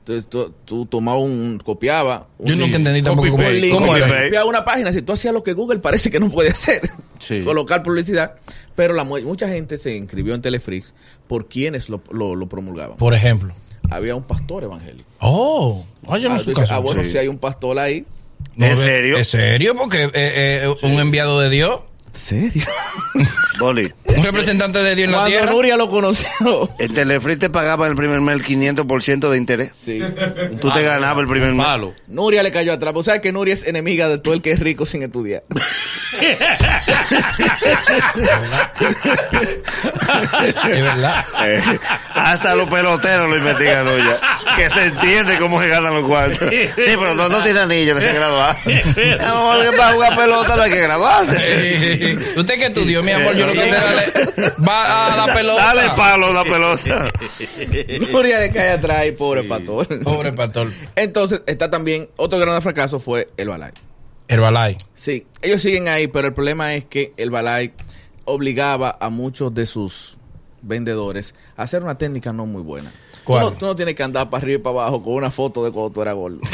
Entonces 0.00 0.28
tú, 0.28 0.52
tú 0.64 0.86
tomabas 0.86 1.22
un, 1.22 1.60
copiabas. 1.64 2.22
un- 2.38 2.48
Yo 2.48 2.56
nunca 2.56 2.76
entendí 2.76 3.02
tampoco 3.02 3.30
cómo, 3.30 3.48
link, 3.50 3.74
cómo 3.74 3.94
era. 3.94 4.08
copiaba 4.24 4.46
una 4.46 4.64
página. 4.64 4.92
Si 4.92 5.02
tú 5.02 5.12
hacías 5.12 5.32
lo 5.32 5.44
que 5.44 5.52
Google 5.52 5.78
parece 5.78 6.10
que 6.10 6.18
no 6.18 6.28
puede 6.30 6.50
hacer, 6.50 6.80
Sí. 7.20 7.42
colocar 7.44 7.82
publicidad. 7.82 8.34
Pero 8.74 8.94
la, 8.94 9.04
mucha 9.04 9.48
gente 9.48 9.76
se 9.78 9.94
inscribió 9.94 10.34
en 10.34 10.42
Telefrix 10.42 10.92
por 11.28 11.48
quienes 11.48 11.88
lo, 11.90 12.02
lo, 12.10 12.34
lo 12.34 12.48
promulgaban. 12.48 12.96
Por 12.96 13.14
ejemplo. 13.14 13.54
Había 13.90 14.14
un 14.16 14.22
pastor 14.22 14.64
evangélico. 14.64 15.08
Oh, 15.20 15.84
oye, 16.06 16.26
Ah, 16.26 16.30
no 16.30 16.36
tú 16.38 16.44
su 16.44 16.50
dices, 16.50 16.62
caso. 16.64 16.74
ah, 16.74 16.78
bueno, 16.78 17.04
Sí. 17.04 17.10
si 17.12 17.18
hay 17.18 17.28
un 17.28 17.38
pastor 17.38 17.78
ahí, 17.78 18.04
No, 18.56 18.66
¿En 18.66 18.76
serio? 18.76 19.18
¿En 19.18 19.24
serio? 19.24 19.74
Porque 19.76 20.04
eh, 20.04 20.10
eh, 20.14 20.74
un 20.82 20.92
enviado 20.92 21.40
de 21.40 21.50
Dios. 21.50 21.80
Serio? 22.20 22.64
Boli, 23.58 23.92
Un 24.04 24.22
representante 24.24 24.78
de 24.82 24.94
Dios 24.94 25.06
en 25.06 25.12
la 25.12 25.18
Cuando 25.18 25.36
tierra. 25.36 25.52
Nuria 25.52 25.76
lo 25.76 25.90
conoció. 25.90 26.28
en 26.78 26.94
Telefree 26.94 27.36
te 27.36 27.50
pagaba 27.50 27.86
el 27.88 27.96
primer 27.96 28.20
mes 28.20 28.34
el 28.36 28.44
500% 28.44 29.28
de 29.30 29.36
interés. 29.36 29.72
Sí. 29.84 30.00
Tú 30.60 30.70
te 30.70 30.82
ganabas 30.82 31.22
el 31.22 31.28
primer 31.28 31.52
mes. 31.54 31.64
Palo. 31.66 31.92
Nuria 32.06 32.42
le 32.42 32.52
cayó 32.52 32.72
atrás. 32.72 32.92
O 32.96 33.02
sea 33.02 33.20
que 33.20 33.32
Nuria 33.32 33.54
es 33.54 33.66
enemiga 33.66 34.08
de 34.08 34.18
todo 34.18 34.34
el 34.34 34.42
que 34.42 34.52
es 34.52 34.60
rico 34.60 34.86
sin 34.86 35.02
estudiar. 35.02 35.42
Es 40.70 40.82
verdad. 40.82 41.24
Eh, 41.44 41.62
hasta 42.30 42.54
los 42.54 42.68
peloteros 42.68 43.28
lo 43.28 43.36
investigan 43.36 43.88
hoy 43.88 44.02
ya. 44.04 44.20
Que 44.56 44.68
se 44.68 44.86
entiende 44.86 45.36
cómo 45.38 45.60
se 45.60 45.68
ganan 45.68 45.94
los 45.94 46.04
cuartos. 46.04 46.48
Sí, 46.48 46.70
pero 46.76 47.14
no, 47.14 47.28
no 47.28 47.42
tiene 47.42 47.60
anillo, 47.60 47.94
no 47.94 48.00
se 48.00 48.12
graduado. 48.12 48.56
Amor, 49.26 49.62
que 49.62 49.76
para 49.76 49.92
jugar 49.94 50.16
pelota 50.16 50.56
no 50.56 50.62
hay 50.62 50.70
que 50.70 50.80
graduarse. 50.80 52.18
Usted 52.36 52.54
que 52.54 52.66
estudió, 52.66 53.02
mi 53.02 53.12
amor, 53.12 53.34
yo 53.34 53.46
lo 53.46 53.52
que 53.52 53.62
sé 53.62 53.70
darle 53.70 54.02
va 54.66 55.14
a 55.14 55.26
la 55.26 55.34
pelota. 55.34 55.74
Dale 55.74 55.90
palo 55.96 56.26
a 56.26 56.32
la 56.32 56.44
pelota. 56.44 57.12
Nuria 58.12 58.40
le 58.40 58.52
cae 58.52 58.70
atrás 58.70 59.06
y 59.06 59.12
pobre 59.12 59.44
pastor. 59.44 59.86
Pobre 60.02 60.32
pastor. 60.32 60.72
Entonces, 60.94 61.42
está 61.46 61.70
también, 61.70 62.08
otro 62.16 62.38
gran 62.38 62.60
fracaso 62.62 63.00
fue 63.00 63.28
el 63.36 63.48
Balay. 63.48 63.72
Herbalife. 64.28 64.78
Sí, 64.94 65.26
ellos 65.42 65.60
siguen 65.60 65.88
ahí, 65.88 66.06
pero 66.06 66.28
el 66.28 66.34
problema 66.34 66.74
es 66.74 66.84
que 66.84 67.12
el 67.16 67.30
Balay 67.30 67.72
obligaba 68.24 68.96
a 69.00 69.08
muchos 69.08 69.52
de 69.52 69.66
sus 69.66 70.19
vendedores 70.62 71.34
a 71.56 71.62
hacer 71.62 71.82
una 71.82 71.96
técnica 71.98 72.32
no 72.32 72.46
muy 72.46 72.62
buena. 72.62 72.90
Tú 72.90 73.18
¿Cuál? 73.24 73.42
no, 73.44 73.52
tú 73.52 73.66
no 73.66 73.76
tienes 73.76 73.94
que 73.94 74.02
andar 74.02 74.28
para 74.30 74.42
arriba 74.42 74.58
y 74.60 74.62
para 74.62 74.80
abajo 74.82 75.02
con 75.02 75.14
una 75.14 75.30
foto 75.30 75.64
de 75.64 75.70
cuando 75.70 75.90
tú 75.90 76.02
eras 76.02 76.14
gordo. 76.14 76.38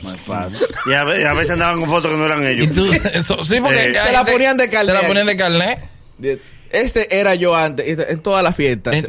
No 0.00 0.12
es 0.14 0.20
fácil. 0.20 0.64
Y 0.86 0.92
a, 0.92 1.02
ve- 1.02 1.22
y 1.22 1.24
a 1.24 1.32
veces 1.32 1.54
andaban 1.54 1.80
con 1.80 1.88
fotos 1.88 2.12
que 2.12 2.16
no 2.16 2.24
eran 2.26 2.40
Y 2.44 2.46
ellos. 2.46 2.72
tú, 2.72 2.88
eso, 3.14 3.42
sí, 3.44 3.60
porque 3.60 3.86
Eh, 3.86 4.12
la 4.12 4.24
ponían 4.24 4.56
de 4.56 4.70
carnet. 4.70 4.94
Se 4.94 5.02
la 5.02 5.08
ponían 5.08 5.26
de 5.26 5.36
carnet. 5.36 5.80
Este 6.70 7.18
era 7.20 7.34
yo 7.34 7.54
antes, 7.56 7.86
y 7.86 7.96
en 8.12 8.20
todas 8.20 8.42
las 8.44 8.54
fiestas. 8.56 8.94
En- 8.94 9.06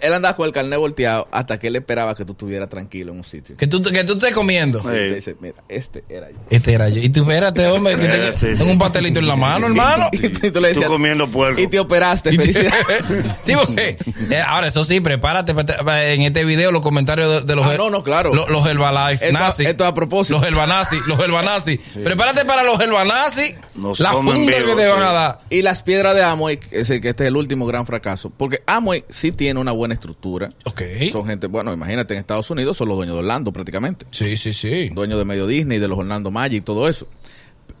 Él 0.00 0.14
andaba 0.14 0.34
con 0.36 0.46
el 0.46 0.52
carnet 0.52 0.78
volteado 0.78 1.28
hasta 1.32 1.58
que 1.58 1.66
él 1.68 1.76
esperaba 1.76 2.14
que 2.14 2.24
tú 2.24 2.32
estuvieras 2.32 2.68
tranquilo 2.68 3.12
en 3.12 3.18
un 3.18 3.24
sitio. 3.24 3.56
Que 3.56 3.66
tú, 3.66 3.82
que 3.82 4.04
tú 4.04 4.14
estés 4.14 4.32
comiendo. 4.34 4.80
Te 4.80 5.14
dice, 5.16 5.36
mira, 5.40 5.56
este 5.68 6.04
era 6.08 6.30
yo. 6.30 6.36
Este 6.48 6.72
era 6.72 6.88
yo. 6.88 6.96
Y 7.02 7.08
tú, 7.10 7.22
espérate, 7.22 7.66
hombre, 7.66 7.96
que 7.96 8.06
te- 8.08 8.28
Eh, 8.28 8.32
sí, 8.32 8.46
tengo 8.46 8.64
sí. 8.64 8.70
un 8.70 8.78
pastelito 8.78 9.18
en 9.18 9.26
la 9.26 9.36
mano, 9.36 9.66
hermano. 9.68 10.08
Y, 10.12 10.26
y 10.26 10.30
tú 10.30 10.40
le 10.42 10.50
Tú 10.50 10.60
decías, 10.60 10.86
comiendo 10.86 11.28
puerco. 11.28 11.60
y 11.60 11.66
te 11.66 11.78
operaste, 11.78 12.30
felicidades. 12.32 13.04
sí, 13.40 13.52
porque 13.54 13.98
eh, 14.30 14.40
ahora 14.46 14.68
eso 14.68 14.84
sí, 14.84 15.00
prepárate 15.00 15.52
en 15.52 16.22
este 16.22 16.44
video 16.44 16.72
los 16.72 16.80
comentarios 16.82 17.28
de, 17.28 17.40
de 17.42 17.54
los 17.56 17.66
Ah, 17.66 17.76
no, 17.76 17.90
no, 17.90 18.02
claro. 18.02 18.32
lo- 18.34 18.48
los 18.48 18.66
Herbalife 18.66 19.26
Esto- 19.26 19.38
nazi. 19.38 19.66
esto 19.66 19.84
es 19.84 19.90
a 19.90 19.94
propósito. 19.94 20.38
Los 20.38 20.46
Herbanazi, 20.48 20.96
los 21.06 21.18
Herbanazi. 21.18 21.76
Prepárate 21.78 22.44
para 22.46 22.62
los 22.62 22.80
Herbanazi. 22.80 23.54
Nos 23.74 24.00
La 24.00 24.12
funda 24.12 24.34
vivo, 24.34 24.48
que 24.76 24.82
te 24.82 24.86
van 24.88 24.98
sí. 24.98 25.04
a 25.04 25.12
dar. 25.12 25.38
Y 25.50 25.62
las 25.62 25.82
piedras 25.82 26.14
de 26.14 26.22
Amway, 26.22 26.58
que 26.58 26.80
es 26.80 26.88
el- 26.90 27.01
que 27.02 27.10
este 27.10 27.24
es 27.24 27.28
el 27.28 27.36
último 27.36 27.66
gran 27.66 27.84
fracaso. 27.84 28.30
Porque 28.30 28.62
Amway 28.66 29.04
sí 29.10 29.30
tiene 29.32 29.60
una 29.60 29.72
buena 29.72 29.92
estructura. 29.92 30.48
Ok. 30.64 30.80
Son 31.12 31.26
gente, 31.26 31.48
bueno, 31.48 31.72
imagínate, 31.74 32.14
en 32.14 32.20
Estados 32.20 32.50
Unidos 32.50 32.78
son 32.78 32.88
los 32.88 32.96
dueños 32.96 33.14
de 33.16 33.20
Orlando 33.20 33.52
prácticamente. 33.52 34.06
Sí, 34.10 34.36
sí, 34.38 34.54
sí. 34.54 34.88
Dueños 34.88 35.18
de 35.18 35.26
medio 35.26 35.46
Disney, 35.46 35.78
de 35.78 35.88
los 35.88 35.98
Orlando 35.98 36.30
Magic, 36.30 36.64
todo 36.64 36.88
eso. 36.88 37.06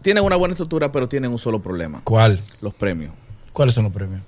Tienen 0.02 0.24
una 0.24 0.36
buena 0.36 0.52
estructura, 0.52 0.92
pero 0.92 1.08
tienen 1.08 1.30
un 1.30 1.38
solo 1.38 1.62
problema. 1.62 2.02
¿Cuál? 2.04 2.40
Los 2.60 2.74
premios. 2.74 3.12
¿Cuáles 3.52 3.74
son 3.74 3.84
los 3.84 3.92
premios? 3.92 4.20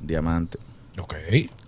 Diamante, 0.00 0.58
Ok. 0.98 1.14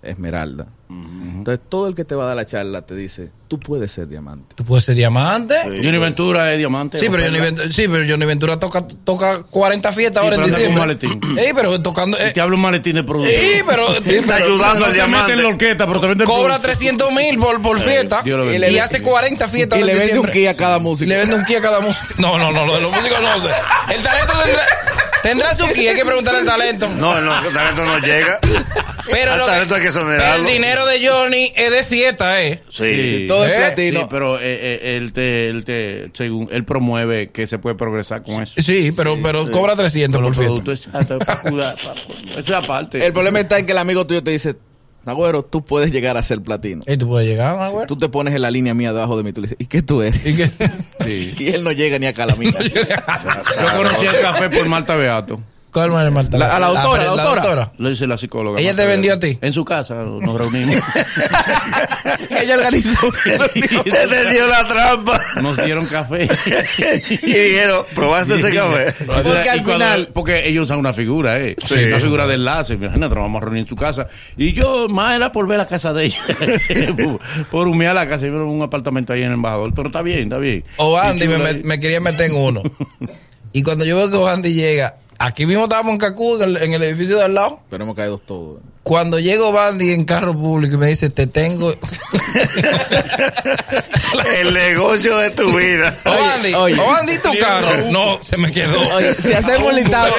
esmeralda. 0.03 0.67
Entonces, 0.89 1.63
todo 1.69 1.87
el 1.87 1.93
que 1.93 2.03
te 2.03 2.15
va 2.15 2.23
a 2.23 2.27
dar 2.27 2.35
la 2.35 2.47
charla 2.47 2.81
te 2.81 2.95
dice, 2.95 3.29
tú 3.47 3.59
puedes 3.59 3.91
ser 3.91 4.07
diamante. 4.07 4.55
¿Tú 4.55 4.63
puedes 4.65 4.83
ser 4.85 4.95
diamante? 4.95 5.53
Sí, 5.63 5.69
Johnny 5.83 5.99
Ventura 5.99 6.51
es 6.51 6.57
diamante. 6.57 6.97
pero, 6.99 7.11
o 7.13 7.17
Johnny 7.17 7.29
perla. 7.31 7.45
Ventura, 7.45 7.67
sí, 7.71 7.87
pero 7.87 8.05
Johnny 8.09 8.25
Ventura 8.25 8.59
toca, 8.59 8.87
toca 9.03 9.43
40 9.43 9.91
fiestas 9.91 10.21
Sí, 10.21 10.25
ahora 10.25 10.35
en 10.37 10.43
diciembre. 10.49 10.79
maletín. 10.79 11.21
Ey, 11.37 11.51
pero 11.55 11.79
tocando... 11.81 12.17
Eh, 12.17 12.31
te 12.33 12.41
habla 12.41 12.55
un 12.55 12.61
maletín 12.61 12.95
de 12.95 13.03
producto. 13.03 13.31
sí, 13.31 13.61
pero... 13.67 13.93
Está 14.03 14.35
ayudando 14.37 14.85
al 14.85 14.97
No 14.97 15.03
te 15.03 15.07
meten 15.07 15.11
en 15.11 15.11
la 15.11 15.15
diamante. 15.15 15.45
orquesta, 15.45 15.85
pero 15.87 15.99
te 16.17 16.23
Cobra 16.23 16.55
producto. 16.55 16.61
300 16.63 17.11
mil 17.13 17.37
por, 17.37 17.61
por 17.61 17.79
fiesta 17.79 18.21
y, 18.25 18.57
le 18.57 18.81
hace 18.81 19.01
40 19.03 19.47
fiestas 19.47 19.79
Y 19.79 19.83
le 19.83 19.93
vende 19.93 20.19
un 20.19 20.27
ki 20.27 20.47
a 20.47 20.55
cada 20.57 20.79
músico. 20.79 21.05
Y 21.05 21.07
le 21.09 21.17
vende 21.17 21.35
un 21.35 21.45
ki 21.45 21.55
a 21.55 21.61
cada 21.61 21.79
músico. 21.81 22.15
No, 22.17 22.39
no, 22.39 22.51
no, 22.51 22.65
lo 22.65 22.73
de 22.75 22.81
los 22.81 22.91
músicos 22.91 23.21
no 23.21 23.39
sé. 23.41 23.53
El 23.93 24.01
talento 24.01 24.33
tendrá, 24.43 24.63
tendrá 25.23 25.53
su 25.53 25.67
ki, 25.67 25.87
hay 25.87 25.95
que 25.95 26.05
preguntarle 26.05 26.41
al 26.41 26.45
talento. 26.45 26.89
No, 26.97 27.19
no, 27.21 27.47
el 27.47 27.53
talento 27.53 27.85
no 27.85 27.99
llega. 27.99 28.39
pero, 29.09 29.33
al 29.33 29.39
lo 29.39 29.45
talento 29.45 29.75
hay 29.75 29.81
que 29.81 29.87
pero 29.89 29.99
exonerarlo. 30.01 30.45
el 30.47 30.53
dinero 30.53 30.85
de 30.85 31.07
Johnny 31.07 31.51
es 31.55 31.71
de 31.71 31.83
fiesta, 31.83 32.41
¿eh? 32.43 32.61
Sí. 32.69 33.25
Todo 33.27 33.45
es 33.45 33.51
¿Eh? 33.51 33.55
platino. 33.57 33.99
Sí, 34.01 34.07
pero 34.09 34.37
eh, 34.37 34.41
eh, 34.43 34.97
él, 34.97 35.13
te, 35.13 35.49
él, 35.49 35.63
te, 35.65 36.11
según, 36.13 36.49
él 36.51 36.63
promueve 36.65 37.27
que 37.27 37.47
se 37.47 37.57
puede 37.59 37.75
progresar 37.75 38.23
con 38.23 38.41
eso. 38.43 38.53
Sí, 38.61 38.91
pero, 38.95 39.17
pero 39.21 39.49
cobra 39.51 39.75
300 39.75 40.21
Con 40.21 40.33
por 40.33 40.63
fiesta. 40.65 40.71
exacto, 40.91 41.17
es 41.19 41.25
para 41.25 41.41
cuidar, 41.41 41.75
para- 41.75 41.93
eso 41.99 42.39
es 42.39 42.51
aparte. 42.51 43.05
El 43.05 43.13
problema 43.13 43.39
está 43.39 43.57
en 43.59 43.65
que 43.65 43.71
el 43.71 43.77
amigo 43.77 44.05
tuyo 44.07 44.23
te 44.23 44.31
dice, 44.31 44.55
Agüero, 45.05 45.43
tú 45.43 45.63
puedes 45.63 45.91
llegar 45.91 46.17
a 46.17 46.23
ser 46.23 46.41
platino. 46.41 46.83
¿Y 46.85 46.97
tú 46.97 47.07
puedes 47.07 47.27
llegar, 47.27 47.57
¿no, 47.57 47.71
güey? 47.71 47.87
Tú 47.87 47.97
te 47.97 48.09
pones 48.09 48.35
en 48.35 48.41
la 48.41 48.51
línea 48.51 48.73
mía 48.73 48.93
debajo 48.93 49.17
de 49.17 49.23
mí, 49.23 49.33
tú 49.33 49.41
le 49.41 49.47
dices, 49.47 49.57
¿y 49.59 49.65
qué 49.65 49.81
tú 49.81 50.01
eres? 50.01 50.25
¿Y 50.25 50.37
qué? 50.37 50.47
Sí. 51.05 51.35
Y 51.39 51.47
él 51.49 51.63
no 51.63 51.71
llega 51.71 51.97
ni 51.97 52.05
acá 52.05 52.23
a 52.23 52.27
la 52.27 52.35
mía. 52.35 52.51
Yo 52.59 53.77
conocí 53.77 54.05
el 54.05 54.21
café 54.21 54.49
por 54.49 54.67
Marta 54.67 54.95
Beato. 54.95 55.39
¿Cuál 55.71 56.07
es 56.07 56.11
Marta? 56.11 56.37
La- 56.37 56.55
a 56.55 56.59
la 56.59 56.67
autora, 56.67 57.15
la 57.15 57.23
autora. 57.23 57.71
Lo 57.77 57.89
dice 57.89 58.07
la 58.07 58.17
psicóloga. 58.17 58.59
¿Ella 58.59 58.75
te 58.75 58.85
vendió 58.87 59.13
a 59.13 59.19
ti? 59.19 59.37
En 59.39 59.53
su 59.53 59.63
casa 59.63 59.95
nos 59.95 60.33
reunimos. 60.33 60.75
Ella 62.29 62.55
organizó. 62.57 63.11
Te 63.83 64.07
tendió 64.07 64.47
la 64.47 64.67
trampa. 64.67 65.21
nos 65.41 65.57
dieron 65.63 65.85
café. 65.85 66.23
y 67.21 67.27
dijeron, 67.31 67.85
¿probaste 67.93 68.35
ese 68.35 68.51
café? 68.53 68.93
Porque 69.05 69.49
al 69.49 69.63
final- 69.63 70.09
porque 70.13 70.47
ellos 70.47 70.63
usan 70.63 70.79
una 70.79 70.93
figura, 70.93 71.39
¿eh? 71.39 71.55
Sí. 71.65 71.83
Una 71.85 71.99
figura 71.99 72.27
de 72.27 72.35
enlace. 72.35 72.73
Imagínate, 72.73 73.13
nos 73.15 73.23
vamos 73.23 73.41
a 73.41 73.45
reunir 73.45 73.63
en 73.63 73.69
su 73.69 73.75
casa. 73.75 74.07
Y 74.37 74.53
yo, 74.53 74.87
más 74.89 75.15
era 75.15 75.31
por 75.31 75.47
ver 75.47 75.57
la 75.59 75.67
casa 75.67 75.93
de 75.93 76.05
ella. 76.05 76.21
por, 77.51 77.67
humear 77.67 77.93
la 77.95 78.07
casa. 78.09 78.25
Y 78.25 78.29
un 78.29 78.61
apartamento 78.61 79.13
ahí 79.13 79.21
en 79.21 79.27
el 79.27 79.33
embajador. 79.33 79.71
Pero 79.75 79.87
está 79.89 80.01
bien, 80.01 80.23
está 80.23 80.37
bien. 80.39 80.63
O 80.77 80.97
Andy 80.97 81.27
me, 81.27 81.53
me 81.63 81.79
quería 81.79 81.99
meter 82.01 82.31
en 82.31 82.35
uno. 82.35 82.63
y 83.53 83.63
cuando 83.63 83.85
yo 83.85 83.95
veo 83.97 84.09
que 84.09 84.31
Andy 84.31 84.53
llega, 84.53 84.95
aquí 85.19 85.45
mismo 85.45 85.63
estábamos 85.63 85.93
en 85.93 85.99
Cacú, 85.99 86.35
en 86.37 86.41
el, 86.43 86.57
en 86.57 86.73
el 86.73 86.83
edificio 86.83 87.17
de 87.17 87.25
al 87.25 87.35
lado. 87.35 87.59
Pero 87.69 87.83
hemos 87.83 87.95
caído 87.95 88.17
todos. 88.17 88.59
Cuando 88.83 89.19
llego 89.19 89.51
Bandy 89.51 89.91
en 89.91 90.03
carro 90.05 90.33
público 90.33 90.75
y 90.75 90.77
me 90.79 90.87
dice, 90.87 91.09
te 91.09 91.27
tengo. 91.27 91.75
El 94.37 94.53
negocio 94.53 95.17
de 95.17 95.29
tu 95.31 95.55
vida. 95.55 95.93
O 96.05 96.11
Andy, 96.11 96.53
oye. 96.55 96.79
o 96.79 96.95
Andy 96.95 97.17
tu 97.19 97.37
carro. 97.37 97.91
No, 97.91 98.19
se 98.23 98.37
me 98.37 98.51
quedó. 98.51 98.79
Oye, 98.95 99.13
si 99.13 99.33
hacemos 99.33 99.63
un 99.69 99.75
listado 99.75 100.15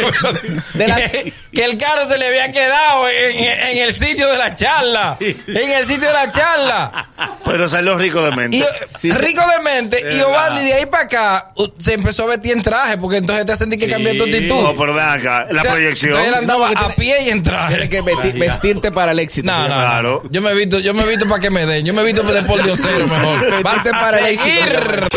de 0.75 0.89
las... 0.89 1.01
que, 1.11 1.33
que 1.53 1.65
el 1.65 1.77
carro 1.77 2.05
se 2.07 2.19
le 2.19 2.29
había 2.29 2.53
quedado 2.53 3.09
en, 3.09 3.39
en 3.39 3.79
el 3.79 3.93
sitio 3.93 4.29
de 4.31 4.39
la 4.39 4.55
charla. 4.55 5.17
En 5.21 5.71
el 5.73 5.85
sitio 5.85 6.07
de 6.07 6.13
la 6.15 6.31
charla. 6.31 7.09
Pero 7.45 7.69
salió 7.69 7.97
rico 7.99 8.23
de 8.25 8.37
mente. 8.37 8.59
Y, 8.59 8.61
Sí, 9.01 9.11
sí. 9.11 9.13
rico 9.13 9.43
de 9.57 9.63
mente. 9.63 10.05
Y 10.15 10.21
Obandi 10.21 10.63
de 10.63 10.75
ahí 10.75 10.87
para 10.87 11.05
acá 11.05 11.53
se 11.79 11.95
empezó 11.95 12.25
a 12.25 12.27
vestir 12.27 12.53
en 12.53 12.63
traje 12.63 12.99
porque 12.99 13.17
entonces 13.17 13.47
te 13.47 13.53
hacen 13.53 13.71
que 13.71 13.87
Sí. 13.87 13.91
cambiar 13.91 14.17
tu 14.17 14.25
actitud. 14.25 14.63
No, 14.63 14.77
pero 14.77 14.95
ven 14.95 15.05
acá, 15.09 15.47
la 15.51 15.63
O 15.63 15.65
sea, 15.65 15.73
proyección. 15.73 16.21
Él 16.25 16.35
andaba 16.35 16.71
No, 16.71 16.81
a 16.81 16.91
pie 16.95 17.23
y 17.25 17.31
en 17.31 17.43
traje. 17.43 17.89
Que 17.89 18.03
vesti- 18.03 18.35
vestirte 18.51 18.91
para 18.93 19.13
el 19.13 19.19
éxito. 19.19 19.51
No, 19.51 19.63
no. 19.63 19.67
Claro. 19.67 20.23
Yo 20.31 20.43
me 20.43 20.51
he 20.51 20.55
visto, 20.55 20.79
yo 20.81 20.95
me 20.95 21.03
he 21.03 21.07
visto 21.07 21.29
para 21.29 21.41
que 21.41 21.51
me 21.51 21.67
den. 21.67 21.85
Yo 21.85 21.95
me 21.95 22.03
he 22.03 22.05
visto 22.05 22.23
de 22.23 22.43
por 22.43 22.63
diosero 22.63 23.07
mejor. 23.07 23.41
Vestiste 23.51 23.63
Vas 23.63 23.87
a 23.87 23.91
para 24.01 24.19
el 24.19 24.27
éxito, 24.27 24.45
seguir. 24.49 25.09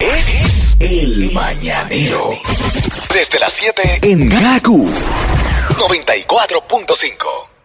Es 0.00 0.70
el 0.80 1.32
mañanero. 1.32 2.30
Desde 3.12 3.38
las 3.38 3.52
7 3.52 4.00
en 4.02 4.28
Gaku 4.28 4.88
94.5. 5.78 7.57